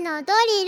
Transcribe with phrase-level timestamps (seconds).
[0.00, 0.64] 時のドリ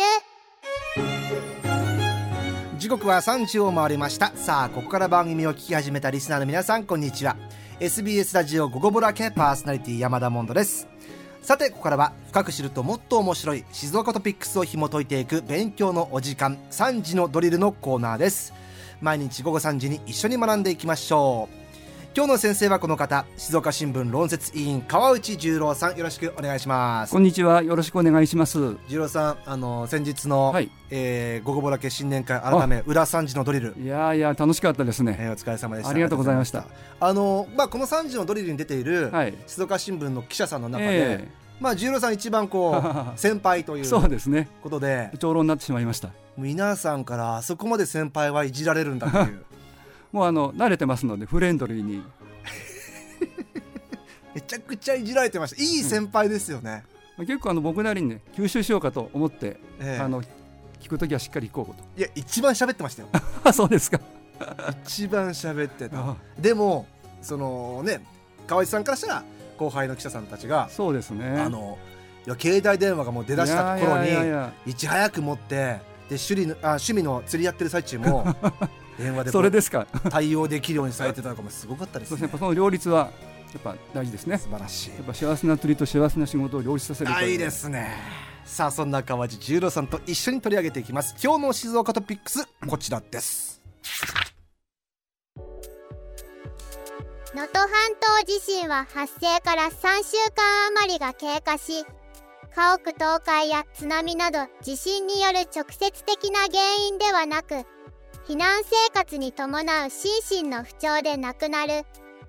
[2.73, 7.37] ル時刻は3時を回りましたさあここから番組を聞き始めたリスナーの皆さんこんにちは
[7.79, 10.89] SBS ラジオ午後ぼらけパーソナリティ山田モンドです
[11.41, 18.53] さてここからは深く知るともっと面白い静岡トピックスを紐解いていく勉強のお時間3時のドリルのコーナーです
[19.01, 21.62] 毎日午後3時に一緒に学んでいきましょう
[22.15, 27.13] 今日の先生はこの方静岡新聞論説委員川内十郎さんよろしくお願いします。
[27.13, 28.77] こんにちはよろしくお願いします。
[28.87, 33.75] 十郎さんあの先日の、はい、えー、午後ぼらけ新年会改め裏三時のドリル。
[33.81, 35.91] いやいや楽しかったですね、えー、お疲れ様でした。
[35.91, 36.67] ありがとうございました。
[37.01, 42.83] あのまあこの三時のドリルに出ている、はい、静岡新聞の記者さんの中で、えーまあ、十郎さん一番こう
[43.19, 44.51] 先輩というそうですね。
[44.63, 46.11] ことで長老になってしまいました。
[46.37, 49.45] 皆さんからあそこまで先輩はいじられるんだという
[50.13, 52.03] もうあの慣れてますのでフレンドリーに。
[54.35, 55.63] めちゃくちゃいじられてました。
[55.63, 56.85] いい先輩ですよね、
[57.19, 60.23] うん、結構あの僕なりにね吸収しようかと思って、えー、あの
[60.81, 61.83] 聞くときはしっかり聞こうと。
[61.97, 63.09] いや一番喋ってましたよ。
[63.53, 64.01] そうですか。
[64.85, 66.17] 一番喋ってた。
[66.39, 66.87] でも
[67.21, 68.05] そのね
[68.47, 69.25] 川内さんからしたら
[69.57, 71.27] 後輩の記者さんたちがそうですね。
[71.41, 71.79] あの
[72.27, 74.11] いや携帯電話がもう出だした頃に
[74.67, 78.27] いち早く持ってで趣味のあ趣味の釣りやってる最中も
[78.99, 79.87] 電話でそれですか。
[80.11, 82.29] 対応できるようにされてたのかもすごかったですね。
[82.29, 83.11] その両立は
[83.53, 84.39] やっぱ大事ですね。
[84.39, 84.91] 素晴らしい。
[84.91, 87.97] やっぱ幸せな釣りと幸せな仕事を両立させるいいですね。
[88.45, 91.15] さあそんな川地十郎さんと一緒に取り上げていきます。
[91.23, 93.63] 今日の静岡トピックスこちらです。
[97.35, 97.69] 能登半
[97.99, 99.73] 島地震は発生から3
[100.05, 101.87] 週間余りが経過し
[102.55, 106.53] 家屋倒壊や津波など地震による直接的な原
[106.89, 107.65] 因ではなく
[108.27, 111.85] 避難生活に伴う心身の不調で亡くなる。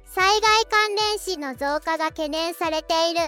[0.05, 3.19] 災害関連死の増加が懸念されている。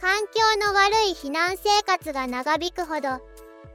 [0.00, 3.20] 環境の悪い避難生活が長引くほど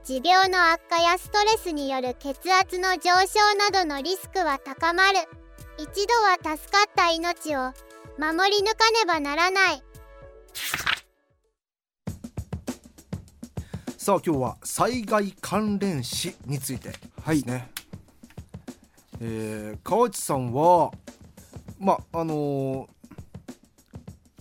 [0.04, 5.20] 持病の悪化やストレスによる血圧の上昇などのリスクは高まる。
[5.78, 7.74] 一度は助かった命を
[8.18, 9.84] 守り抜かねばならない。
[13.98, 16.92] さあ今日は災害関連死について
[17.24, 17.44] はい。
[17.44, 17.70] ね、
[19.22, 20.92] えー、川内さんは
[21.80, 22.88] まああの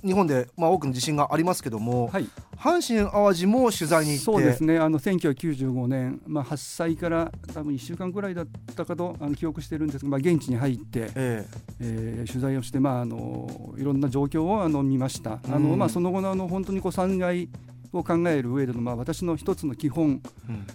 [0.03, 4.25] ー、日本で、まあ、多くの地震がありますけども、はい、阪神・淡路も取材に行って。
[4.25, 4.79] そうですね。
[4.79, 15.39] あの1995年、まあ、発災から多分1週間くらいだったかとあの記憶してるんですが、まあ、現地に入って、えー、えー、取材をして、まあ、あのいろんな状況をあの見ました。
[15.49, 17.49] あのまあ、その後のあの本当にこう災害
[17.93, 20.67] を考える上での、まあ、私の一つの基本、うん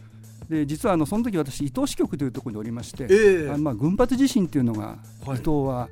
[0.53, 5.89] で実はあのその時私伊東支局というところにおりまして、えー、あまあ群発地震というのが伊東は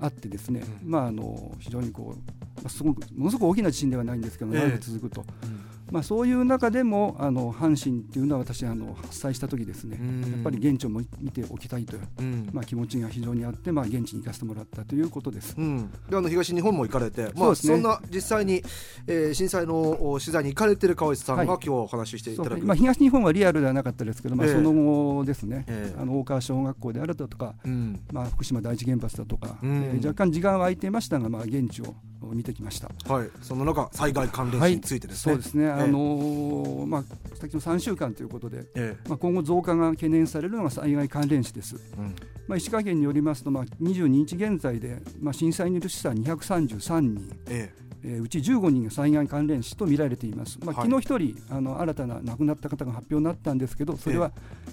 [0.00, 5.24] あってですね、はいはい、まああの非常にこう、まあ、すごくものすごく大きな地震ではないんですけど長く続くと。
[5.42, 9.98] えーうんまあ、そういう中でもあの阪神っていうのは私あの発災した時ですね。
[10.30, 18.62] やっぱり現地を見ておきたいという、うん、まあ、気持ちが非常にあって、まあ、現地に行かせてもらったということです、うん、であの東日本も行かれて、まあ、そ、ね,、んな実際に、
[19.06, 32.90] えー、震災の取材に行かれてる川内さんが、今日お話ししていただく、まあ、東日本はリアルではなかったですけど、まあ、その後ですね、えー、あの大川小学校であるだとか、うん、まあ、福島第一原発だとか、うん、えー、若干時間は空いていましたが、まあ、現地を見てきました。
[33.12, 35.32] はい、その中災害関連死についてですね。
[35.34, 35.70] はい、そうですね。
[35.84, 41.76] あのー、まあ先の3週間ということで、ええ、まあ今後増加が懸念されるのが災害関連死です。
[41.76, 42.14] うん、
[42.46, 47.30] まあ石川県によりますと、まあ22日現在でまあ震災による死者233人。
[47.48, 47.90] ええ。
[48.02, 54.32] えー、うち15人が災害関連死と見られています、まあ、昨日1人、あの新たな亡くなった方が発表になったんですけど、それは、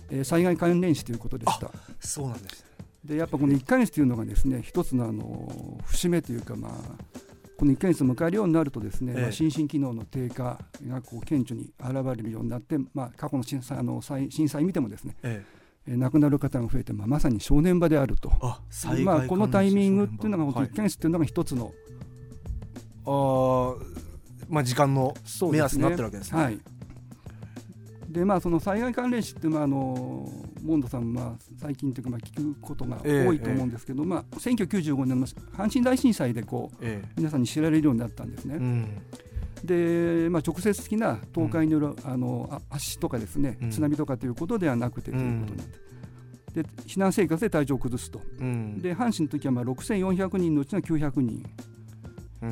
[0.09, 1.69] えー、災害関連死ということでした。
[1.99, 2.67] そうなんです
[3.07, 7.16] でやっぱこの1か月というのがですね一つのあの節目というか、まあ、
[7.57, 15.43] この1か月を迎えるようになるとですね、ええ、まあ、心身機能の低下がこう顕著に現れるようになって、まあ、過去の震災あの震災見てもですね、え
[15.87, 18.31] え、亡くなる方が増えて、まあ、まさに正念場であると。
[19.03, 21.73] まあ、このタイミングっていうのが1か月っていうのが一つの、はい、
[23.05, 23.75] あ
[24.49, 25.15] まあ、時間の
[25.51, 26.41] 目安になってるわけですね。
[26.41, 26.59] はい。
[28.09, 30.31] でまあ、その災害関連死って、まあ、あの
[30.61, 38.55] モンドさん、まあ、最近というか、まあ、聞くことが多いと思うんですけど、えー、まあ、1995年の阪神大震災でこう、えー、皆さんに知られるようになったんですね。
[38.55, 39.01] うん、
[39.63, 45.87] でまあ、直接的な倒壊による、うん、あの圧とかですね、津波とかということではなくてということなんです。
[46.53, 51.45] で避難生活で体調を崩すと、で阪神の時はまあ6400人のうちの900人。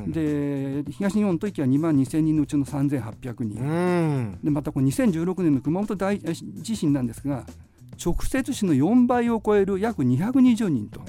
[0.08, 7.46] で東日本の時は2万2000人のうちの3800人、うん、でまたこの2016年の熊本大地震なんですが
[8.03, 11.01] 直接死の4倍を超える約220人と。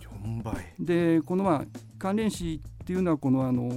[0.00, 0.54] 4倍。
[0.78, 1.64] でこのまあ
[1.98, 3.70] 関連死っていうのはこのあの、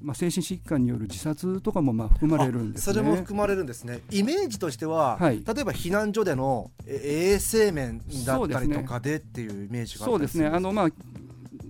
[0.00, 4.00] まあ、精神疾患による自殺とかもまあ含まれるんです、ね、それも含まれるんですね。
[4.10, 10.46] イメージとしては、はい、例えば避難所での衛生面だったりとかでっていうイメージがそうですね。
[10.46, 10.88] あの、まあ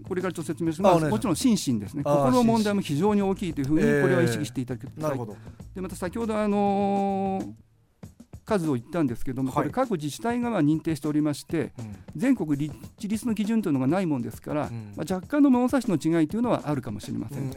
[0.08, 1.04] これからちょっと説明します。
[1.04, 2.04] もちろん心身ですね。
[2.04, 5.36] ここの問題も非常に大きいというふうにこれは意識していただけなるほど。
[5.74, 7.65] でまた先ほどあのー
[8.46, 11.72] 数を言ったんですけども、これ各自治体が認定しておりまして、
[12.14, 17.50] 全国立地率の基準というのがないもんですから、まあ、若干の物差しの違いというのはあるかもしれません。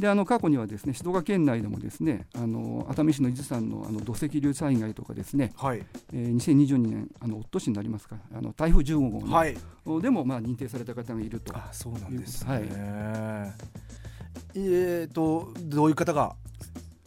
[0.00, 5.84] であの過去にはですね静岡県内でもですねあの熱海市の伊豆山のあの土石流災害とかですね、はい。
[6.12, 9.56] えー、2022年あのおとしになりますかあの台風15号の、はい、
[10.00, 12.62] でもまあ認定された方がいるとあそうなんですね、はい、
[14.54, 16.34] えーとどういう方が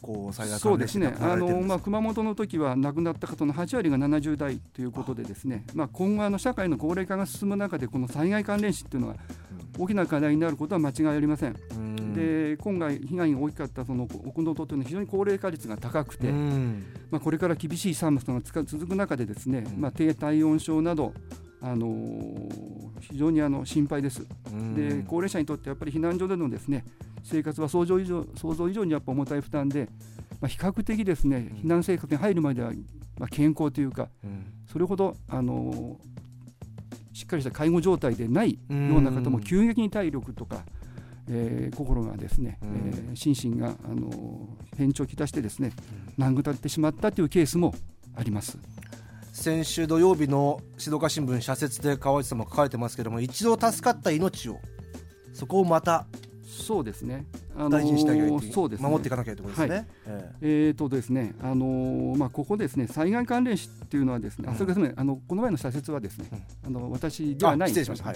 [0.02, 1.16] こうそうですね。
[1.20, 9.16] あの、まあ、熊本の時は亡くなった方の8割が70代ということでですねまあ、今後あの社会の高齢化が進む中でこの災害関連死っていうのは
[9.78, 11.56] 大きな課題になることは間違いありません。
[12.14, 16.32] で今回被害が大きかったその奥能登というのは非常に高齢化率が高くて、
[17.12, 21.14] まあ、これから厳しい寒さが続く中でですね、まあ、低体温症など
[21.62, 22.50] あのー、
[23.02, 24.26] 非常にあの心配です。
[24.76, 26.86] で高齢者にとってやっぱり避難所でのですね
[27.24, 29.88] 生活は想像以上想像以上にやっぱ重たい負担で、
[30.42, 32.72] まあ、比較的ですね避難生活に入るまでは、
[33.18, 34.10] まあ、健康というか、
[34.72, 40.64] それほど、あのー、しっかりした介護状態でないような方も急激に体力とか、
[41.30, 45.72] えー、心がですね、えー、心身が、あのー、変調をきたしてですね
[46.18, 47.74] 殴られてしまったというケースも
[48.16, 48.58] あります。
[49.32, 54.60] 先週土曜日の静岡新聞社説で川内さんも書かれてますけども一度助かった命を
[55.34, 56.08] そこをまた
[56.60, 57.26] そうですね、
[57.56, 59.76] あのー、大事にしてあげるそうです、ね、守っていかなきゃいけないですね。
[59.76, 66.30] はい、えー、えー、とですね、あのー、まあここですね、災害関連死っていうのはですね、うん、あそれですね、あのこの前の社説はですね、
[66.64, 68.16] うん、あの私ではないんですはい、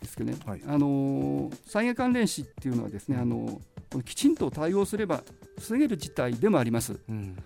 [0.00, 3.60] ですけどね、はい、あのー、災害関連死っていうのはですね、あの
[4.04, 5.22] きちんと対応すれば
[5.58, 6.98] 防げる事態でもあります。
[7.08, 7.36] うん。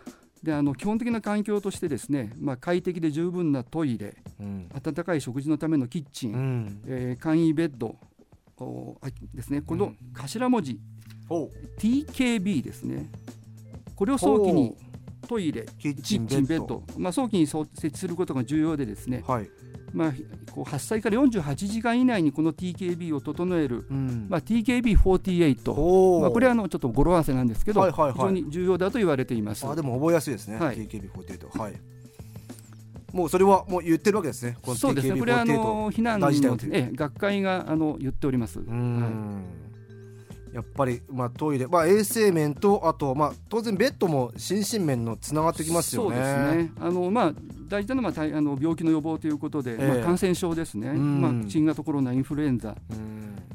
[0.42, 7.96] であの基本的な環境としてですね、まあ、快適で十分なトイレ、うん、温かい食事のためのキッチン、うん、えー、簡易ベッド
[9.34, 9.62] ですね。
[9.62, 10.80] この頭文字、
[11.30, 11.34] う。
[11.34, 11.48] ん、
[11.78, 13.10] TKB ですね。
[13.96, 14.76] これを早期に
[15.28, 16.82] トイレキッチンベッド。
[16.96, 19.50] まあ、早期に設置することが重要でですね、はい、
[19.92, 20.12] まあ、
[20.50, 29.66] こう発災から48時間以内にこの TKB を整える、うん、まあ、TKB48、まあ、これはあのちょっと語呂合わせなんですけど、はいはいはい、非常に重要だと言われています。
[29.66, 31.80] あでも覚えやすいですね、はい、TKB48 はい
[33.12, 34.56] もうそれはもう言ってるわけですね。
[34.76, 35.18] そうですね。
[35.18, 36.30] これはあの避難の、
[36.72, 38.58] え学会があの言っております。
[38.60, 39.70] はい。
[40.54, 46.16] やっぱり、まあ、トイレ、まあ、衛生面とあと、まあ、当然ベッドも心身面のつながってきますよね。
[46.16, 46.72] そうですね。
[46.80, 47.32] あの、まあ、
[47.70, 52.74] 大事なのはあの病気の予防ということで、えー、まあ、感染症ですね、まあ、新型コロナインフルエンザ、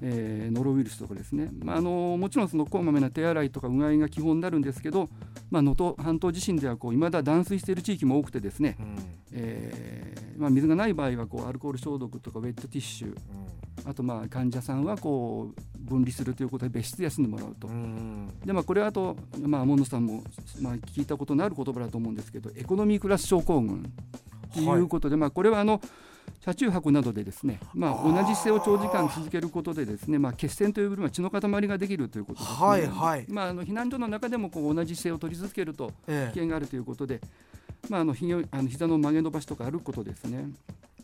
[0.01, 5.09] えー、ノロウイルスとかですね、まあ、あのもちろんそのこまめな手洗いとかうがいが基本になるんですけど
[5.51, 8.77] 能登、まあ、半島地震ではこう未だ断水している地域も多くてですね、
[9.33, 13.15] えーまあ、水がない場合はこうアルコール消毒とかウェットティッシュ、
[13.85, 17.69] あとまあ患者さんはこう分離するということで別室で休んでもらうと。
[18.45, 20.23] でまあこれはあと、まあ、門野さんも、
[20.61, 23.83] まあ、聞いたことのある言葉だと思うんですけどエコノミークラス症候群。
[23.83, 24.04] と
[24.59, 24.79] い。
[24.81, 25.81] うことで、はい、まあ、これはあの
[26.41, 40.49] 車中泊などでですね、まあ、同じ姿勢を長時間続けることでですね、まあ、血栓という部分は血の塊ができるということですね、はいはい、まあ、あの避難所の中でもこう同じ姿勢を取り続けると危険があるということで、ええ、まあ、あのひあの膝の曲げ伸ばしとか歩くことですね。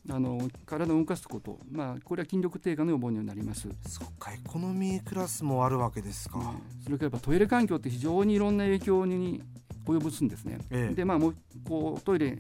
[0.10, 3.70] あの体を動かすこと、まあ、これは筋力低下の予防になります。
[3.88, 6.46] そっかエコノミークラスもあるわけですか、ね、
[6.84, 9.44] それからトイレ環境って非常にいろんな影響に
[9.86, 11.36] 及ぼすんですね、ええ、でまあもう
[11.68, 12.38] こうトイレ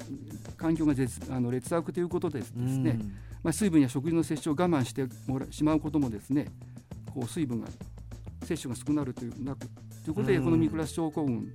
[0.58, 0.94] 環境が
[1.30, 3.00] あの劣悪ということでですね、
[3.44, 5.06] まあ、水分や食事の摂取を我慢して
[5.52, 6.48] しまうこともですね
[7.14, 7.68] こう水分が
[8.44, 9.68] 摂取が少なるというなく
[10.04, 11.52] ということでエコノミークラス症候群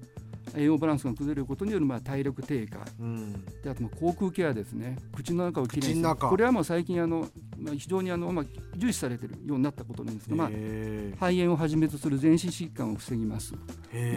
[0.54, 4.96] 栄養バランスが崩れることによるまあ体力低下、うん、であと口腔ケアですね。
[5.14, 6.16] 口の中をきれいにする。
[6.16, 8.44] これはもう最近あの、まあ、非常にあの、まあ、
[8.76, 13.58] 重視されているようになったことなんですが、まあ、肺炎をはじめとする全身疾患を防ぎます、ま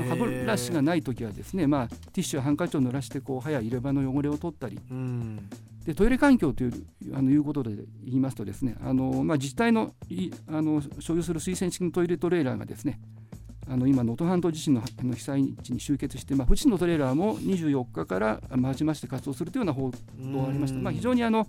[0.04, 5.50] あ、歯ブラシがない時はですね、まあ、ティッシュやハンカチを濡らしてこう歯や入れ歯の汚れを取ったり、うん、
[5.86, 6.74] でトイレ環境という
[7.14, 7.72] あのいうことで
[8.04, 13.00] 言いますとですねあの、まあ、自治体のいあの所有する推薦式のトイレトレーラーがですね
[13.70, 21.48] あの今能登半島地震の被災地に集結して、まあ、富士のトレーラーも24日からまじまして活動するというような報道がありまして、まあ、非常にあの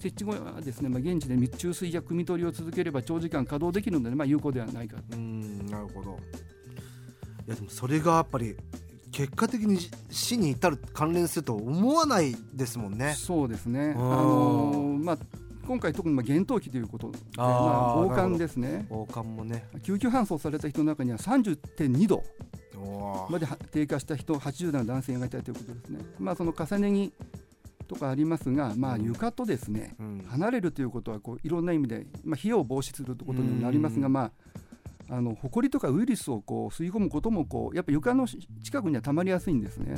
[0.00, 4.96] 設置後はですね、まあ、現地で密注水や汲み取りを続ければ長時間稼働できるので、まあ、有効ではないか。
[5.12, 6.18] うんなるほど。
[7.46, 8.56] いやでもそれがやっぱり
[9.12, 9.78] 結果的に
[10.10, 13.14] 死に至る関連すると思わないですもんね。
[13.14, 13.92] そうですね。
[13.94, 15.18] あのまあ
[15.68, 18.86] 今回特にまあ厳冬期ということで、まあ、防寒ですね。
[18.88, 19.66] 防寒もね。
[19.82, 22.24] 救急搬送された人の中には30.2度
[23.28, 26.00] まで低下した人80代の男性がいたということですね。
[26.18, 27.12] まあ、その重ね着
[27.86, 34.32] とかありますが、まあ、床とですね、うん、離れるということはこういろんな意味で、まあ、費用を防止するということになりますが、まあ、
[35.10, 39.94] あの埃とかウイルスをこう吸い込むこともこうやっぱ床の近くにはたまりやすいんですね。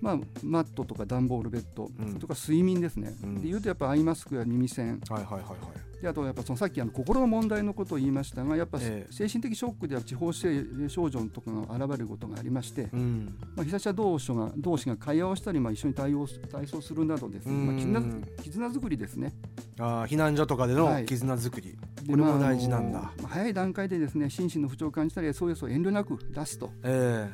[0.00, 3.14] まあ、マットとか段ボールベッド、うん、とか睡眠ですね。
[3.22, 5.56] うん、でいうとやっぱアイマスクや耳栓、はいはいはいは
[5.98, 18.02] い、であとやっぱそのさっきあの心の問題のことを言いましたがやっぱ精神的ショックでは地方性症状とかが現れることがありまして、うん、まあ、被災者同士が同士が会話をしたり、まあ、一緒に対応体操するなどですね、まあ、絆
[18.42, 19.32] 絆作りですね。
[19.78, 27.28] あ避難所とかでの絆作り、はいこれも大事なんだ、まあ、早い段階でですね心身の不調を感じたり SOS を遠慮なく出すと、え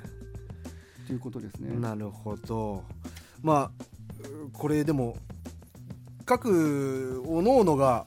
[1.05, 1.79] ー、ということですね。
[1.79, 2.83] なるほど。
[3.41, 3.85] まあ
[4.53, 5.17] これでも
[6.25, 8.07] 各おのおのが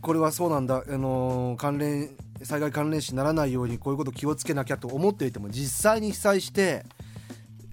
[0.00, 2.10] これはそうなんだ、あのー、関連
[2.42, 6.84] 災害関連死にならないようにこういうこと気をつけなきゃと思っていても実際に被災して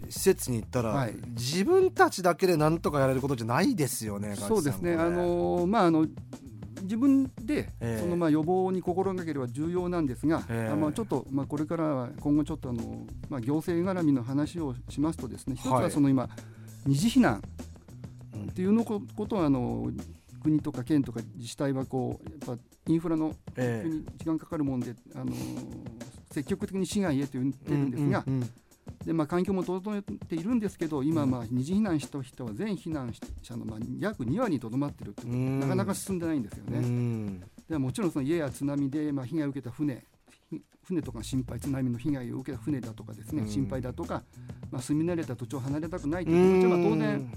[0.10, 4.36] 施設に行ったら、はい、自分たちだけで何とかやれることじゃないですよね。
[4.36, 4.96] そうですね。
[4.96, 6.08] あのまああの
[6.82, 16.30] 自分で、えー、そのまあ予防に心がければ重要なんですが、えー、あまあちょっとまあこれからは今後ちょっとあのまあ行政絡みの話をしますとですね、一つはその今、
[16.86, 17.42] 二次避難
[18.52, 19.92] っていうのことはあの
[20.44, 25.34] 国とか県とか自治体はこうやっぱインフラのに時間かかるもんで、あの
[26.32, 28.24] 積極的に市外へと言ってるんですが。
[28.28, 28.50] うんうんうん
[29.06, 35.28] でまあ、環境も整えているんですけど今、まあ、二次避難した人は全避難者のまあ約2割にとどまっていると。
[35.28, 37.40] なかなか進んでないんですよね。
[37.70, 40.04] でもちろんその家や津波でまあ被害を受けた船
[40.84, 44.24] 船とか心配津波の被害を受けた船だとかですね心配だとか、
[44.72, 47.34] まあ、住み慣れた土地を離れたくないという気持ちは当然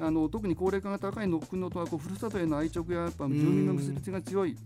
[0.00, 4.56] あの特に高齢化が高いノックのとはこうふるさとへの愛着ややっぱ住民の結びつきが強い。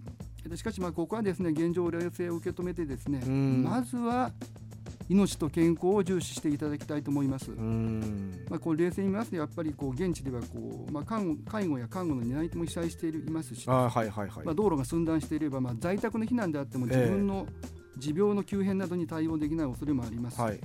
[0.56, 4.32] しかしまあここはですね現状冷静を受け止めてですねまずは
[5.12, 7.50] 命と健康を重視していただきたいと思います。
[7.50, 14.30] まあ、こう冷静に見ますとやっぱりこう現地ではこう、まあ、看護介護や看護の担い手も被災しているいますし、はいはいはい。
[14.44, 17.46] まあ、道路が寸断していれば、まあ、在宅の避難であっても自分の
[17.98, 20.40] 持病の急変などに対応できない恐れもあります。
[20.40, 20.60] はい。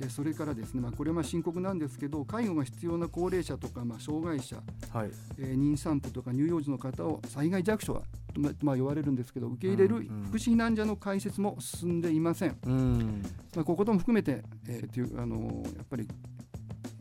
[0.00, 4.56] えそれからですね、まあ、これはまあ深刻なんですけど介護が必要な高齢者とか、まあ、障害者、
[4.90, 5.10] はい。
[5.38, 8.00] えー、妊産婦とか乳幼児の方を災害弱者
[8.32, 12.56] と、まあ、言われるんですけど受け入れる福祉避難者の開設も進んでいません。
[12.66, 13.22] うん、
[13.54, 16.08] まあ、こことも含めて、えー、というあのー、やっぱり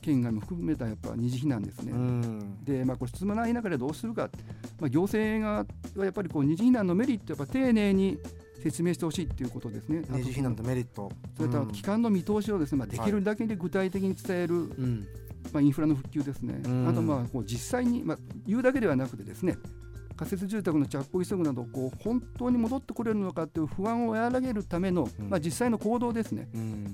[0.01, 1.93] 県外も含めたやっぱ二次避難ですね。
[2.63, 4.29] で、まあ、これ進まない中でどうするか、
[4.79, 5.65] まあ、行政が
[6.03, 8.17] やっぱりこう二次避難のメリットやっぱ丁寧に
[8.61, 10.03] 説明してほしいということですね。
[10.09, 11.11] 二次避難のメリット。
[11.37, 14.69] それと期間の見通しをですね、まあ、できるだけで具体的に伝える、はい、
[15.53, 16.61] まあ、インフラの復旧ですね。
[16.87, 19.57] あとまあこう実際に、まあ、言うだけではなくてですね
[20.21, 26.47] 仮設住宅の着工急ぐなどこう本当に戻ってこれるのかという不安を和らげるための、まあ、実際の行動ですね、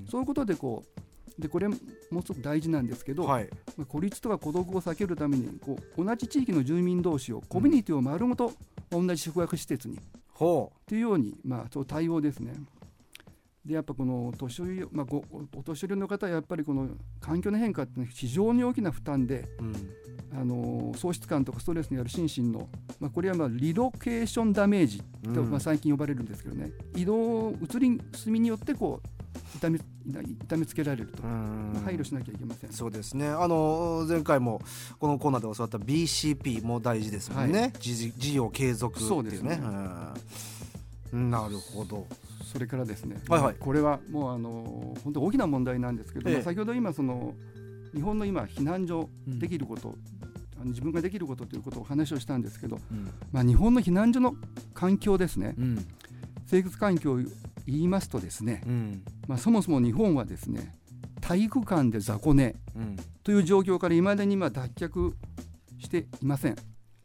[0.09, 0.85] そういうことでこ
[1.37, 8.53] うでこれもうすごく大事なんですけど、はい、まあ、孤立とか孤独を避けるためにこう同じ地域の住民同士をコミュニティを丸ごと
[8.89, 9.99] 同じ宿泊施設に
[10.39, 12.53] というように、まあ、そう対応ですね。
[13.65, 16.87] でやっぱこの年寄り、まあ、ごお年寄りの方はやっぱりこの
[17.19, 19.73] 環境の変化って非常に大きな負担で、うん、
[20.33, 22.67] あの喪失感とかストレスによる心身の、
[22.99, 25.01] まあ、これはまあリロケーションダメージ
[25.33, 29.07] と、まあ、最近呼ばれるんですけどね、移動移り住みによってこう
[29.57, 31.23] 痛め痛めつけられると、
[31.83, 32.71] 配慮しなきゃいけません。
[32.71, 33.27] そうですね。
[33.27, 34.61] あの前回も
[34.99, 39.09] このコーナーで教わった BCP も大事ですもんね、はい、事業継続っていうね。
[39.09, 39.59] そうですね。
[41.13, 42.05] なるほど。
[42.43, 47.33] それからですね、はいはい、これはもうあの本当大きな問題なんですけど、ええ、先ほど今その
[47.97, 49.95] 日本の今避難所できること、うん、
[50.57, 54.35] あの自分ができることということを話をしたんですけど、うん、まあ、日本の避難所の
[54.73, 55.87] 環境ですね、うん、
[56.45, 57.15] 生活環境を
[57.65, 58.61] 言いますとですね、
[59.27, 60.71] まあ、そもそも日本はですね
[61.21, 62.55] 体育館で雑魚寝
[63.23, 65.13] という状況からいまだに今脱却
[65.79, 66.55] していません。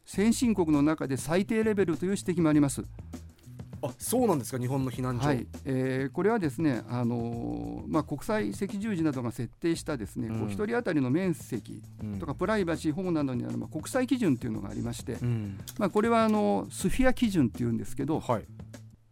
[0.05, 2.83] 先進国の中で最低レベルという指摘もあります
[3.83, 5.47] あそうなんですか日本の避難所、はい。
[5.65, 11.83] えー、これはですね、あのー、まあ、国際赤十字などが設定したですね、うん、こう1人当たりの面積
[12.21, 18.45] とかプライバシー保護などにある、まあ、国際基準というのがありまして、うん、まあ、これはあのスフィア基準っていうんですけど、はい、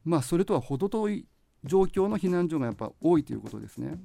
[0.05, 1.27] まあ、それとは程遠い
[1.65, 3.99] 状況の避難所がやっぱ多いということですね。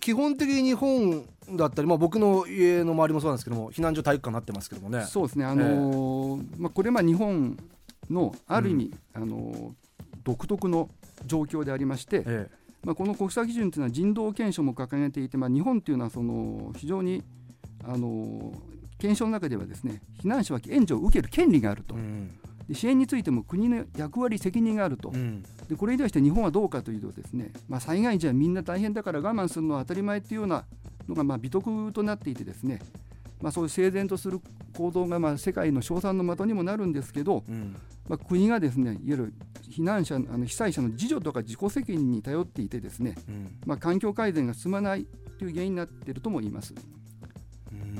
[0.00, 5.04] 基本的に日本だったり、まあ、僕の家の周りもそうなんですけども避難所体育館になってますけどもね。
[5.04, 7.56] そうですね、あのーえー、まあ、これまあ日本
[8.10, 9.72] のある意味、うん、あのー、
[10.26, 10.90] 独特の
[11.24, 12.50] 状況でありまして、ええ、
[12.82, 17.22] まあ、この国際基準というのは人道憲章も掲げていて、まあ、日本というのはその非常に
[17.84, 18.52] あの
[18.98, 22.36] 検証の中ではですね避難者は援助を受ける権利があると、うん、
[22.68, 30.64] で支援についても国の役割責任があると、うん、でこれに対して日本はどうかというとですね、まあ、災害時はみんな大変だから我慢するのは当たり前というような
[31.08, 32.80] のがまあ美徳となっていてですね
[33.40, 34.40] まあ、そういう整然とする
[34.76, 37.76] 行動がまあ世界の称賛の的にもなるんですけど、うん、
[38.08, 39.34] まあ、国がですねいわゆる
[39.70, 45.06] 避難者あの被災者の自助とか自己責任に頼っていてですね、うん、まあ、環境改善が進まない
[45.38, 46.74] という原因になっているとも言います。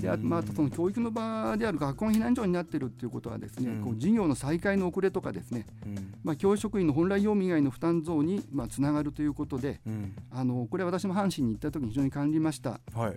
[0.00, 12.80] であまあ、その教育の場である学校の避難所になっているということはですね、うん、こう授業の再開の遅れとかですね、うん、まあ、教職員の本来業務以外の負担増にまあつながるということで、うん、あのこれは私も阪神に行った時に非常に感じました。
[12.94, 13.16] はい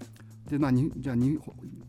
[0.49, 1.37] でまあ、にじゃあに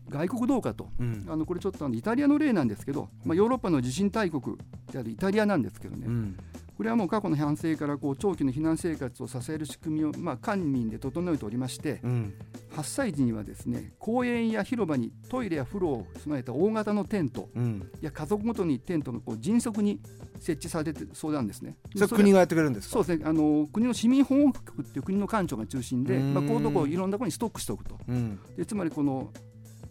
[0.07, 4.55] 外国どうかと、うん、あのこれちょっとあのイタリアの例なんですけど、まあ、ヨーロッパの地震大国
[4.91, 6.37] であるイタリアなんですけどね、うん、
[6.81, 12.33] これはもう過去の反省からこう長期の避難生活を支える仕組みを、まあ、官民で整えておりまして、うん、
[12.75, 19.99] 8歳児にはですね公園や広場にトイレや風呂を備えた大型のテント、うん、や家族ごとにテントがこう迅速に
[20.39, 21.77] 設置されてそうなんですね。
[21.95, 23.25] それ国がやってくれるんですそうですね。
[23.27, 27.99] あの国の市民保護局っていう国の官庁が中心で、まあ、こういうとこいろんなところにストックしておくと。
[28.07, 29.29] うん、でつまりこの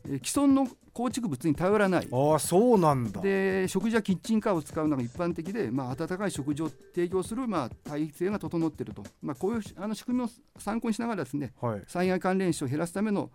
[0.08, 0.66] え既存の
[1.00, 2.08] 構築物に頼らない。
[2.12, 3.22] あそうなんだ。
[3.22, 10.28] で食事はキッチンカーを使うのが一般的で、まあ、温かい食事を提供する、まあ、体制が整っていると、まあ、こういうあの仕組みを
[10.58, 13.30] 参考にしながらですね、はい、災害関連死を減らすための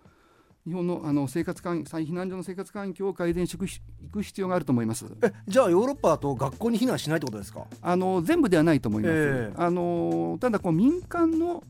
[0.67, 3.63] 日本のあの生活環再避難所の生活環境を改善して
[4.03, 5.05] いく必要があると思います。
[5.23, 7.65] えじゃあヨーロッパだと学校に避難しないってことですか？
[7.81, 11.63] あの全部ではないと思います、えー、あのただこう民間の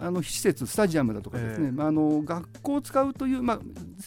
[0.00, 3.60] あの施設スタジアムだとかですね、えー、まあ、あの学校を使うという、まあ、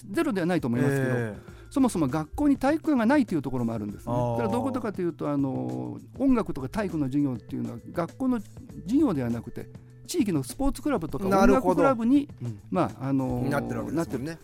[0.09, 4.13] ゼロではないと思いますけど、えー、そもそも学校に体育館がないというところもあるんですね。
[4.13, 9.67] それはどういうことかというとあの音楽とか体育の授業っていうのは学校の授業ではなくて
[10.07, 14.37] 地域のスポーツクラブとか音楽クラブに、うん、まああのなってるわけですね。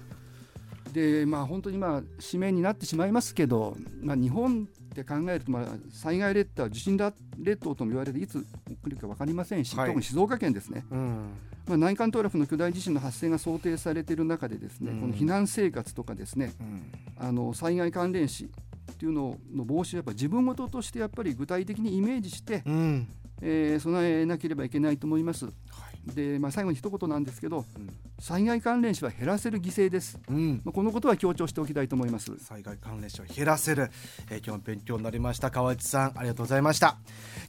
[0.93, 4.67] でまあ本当にまあ指名になってしまいますけど、まあ、日本
[5.01, 6.97] って考えると、まあ、災害列島地震
[7.37, 11.29] 列島とも言われていつ起きるか分かりませんし、はい、特に静岡県ですね、うん、
[11.67, 23.07] まあ、内関東ラフの巨大地震の発生が想定されている中でですね、うん、この避難生活とかですね、うん、あの災害関連死っていうのの防止はやっぱ自分事としてやっぱり具体的にイメージして、うん、
[23.41, 25.47] えー、備えなければいけないと思います。
[26.07, 27.89] はいで、まあ、最後に一言なんですけど、うん、
[28.19, 32.31] 災害関連死は減らせる犠牲です、うん、まあ、このことは強調しておきたいと思います。
[32.39, 33.91] 災害関連死を減らせる、
[34.29, 35.51] えー、今日の勉強になりました。
[35.51, 36.97] 川内さんありがとうございました。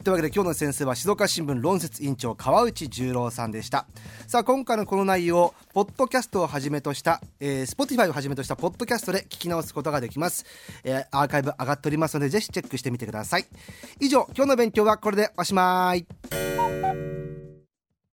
[0.04, 3.86] というわけで今日の先生は静岡新聞論説委員長川内十郎さんでした。
[4.26, 10.44] さあ今回のこの内容ポッドキャストをはじめとした、えー、Spotify をはじめとしたポッドキャストで聞き直すことができます、
[10.84, 13.46] えー、アーカイブ上がっておりますのでぜひチェックしてみてください。
[14.00, 16.06] 以上今日の勉強はこれでおしまい